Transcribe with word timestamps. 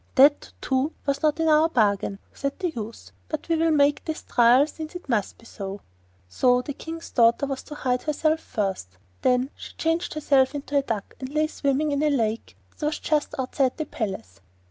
'That, 0.15 0.51
too, 0.61 0.93
was 1.05 1.21
not 1.21 1.39
in 1.39 1.47
our 1.47 1.69
bargain,' 1.69 2.17
said 2.33 2.57
the 2.57 2.71
youth. 2.71 3.11
'But 3.29 3.47
we 3.49 3.55
will 3.55 3.69
make 3.69 4.03
this 4.03 4.23
trial 4.23 4.65
since 4.65 4.95
it 4.95 5.07
must 5.07 5.37
be 5.37 5.45
so.' 5.45 5.81
So 6.27 6.63
the 6.63 6.73
King's 6.73 7.11
daughter 7.11 7.45
was 7.45 7.61
to 7.65 7.75
hide 7.75 8.01
herself 8.01 8.39
first. 8.39 8.97
Then 9.21 9.51
she 9.55 9.75
changed 9.77 10.15
herself 10.15 10.55
into 10.55 10.75
a 10.75 10.81
duck, 10.81 11.13
and 11.19 11.29
lay 11.29 11.45
swimming 11.45 11.91
in 11.91 12.01
a 12.01 12.09
lake 12.09 12.57
that 12.79 12.83
was 12.87 12.97
just 12.97 13.35
outside 13.37 13.77
the 13.77 13.85
palace. 13.85 14.41